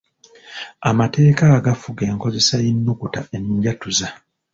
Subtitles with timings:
[0.89, 4.07] Amateeka agafuga enkozesa y’ennukuta enjatuza.